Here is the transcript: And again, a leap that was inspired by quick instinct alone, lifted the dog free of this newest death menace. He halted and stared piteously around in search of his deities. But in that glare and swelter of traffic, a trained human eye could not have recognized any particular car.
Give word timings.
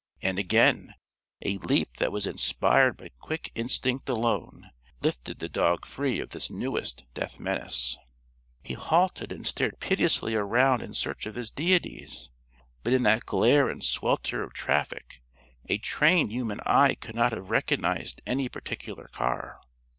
And 0.23 0.39
again, 0.39 0.95
a 1.43 1.59
leap 1.59 1.97
that 1.97 2.11
was 2.11 2.25
inspired 2.25 2.97
by 2.97 3.11
quick 3.19 3.51
instinct 3.53 4.09
alone, 4.09 4.71
lifted 5.01 5.37
the 5.37 5.47
dog 5.47 5.85
free 5.85 6.19
of 6.19 6.31
this 6.31 6.49
newest 6.49 7.05
death 7.13 7.39
menace. 7.39 7.99
He 8.63 8.73
halted 8.73 9.31
and 9.31 9.45
stared 9.45 9.79
piteously 9.79 10.33
around 10.33 10.81
in 10.81 10.95
search 10.95 11.27
of 11.27 11.35
his 11.35 11.51
deities. 11.51 12.31
But 12.81 12.93
in 12.93 13.03
that 13.03 13.27
glare 13.27 13.69
and 13.69 13.83
swelter 13.83 14.41
of 14.41 14.53
traffic, 14.55 15.21
a 15.69 15.77
trained 15.77 16.31
human 16.31 16.61
eye 16.65 16.95
could 16.95 17.13
not 17.13 17.31
have 17.33 17.51
recognized 17.51 18.23
any 18.25 18.49
particular 18.49 19.07
car. 19.09 19.59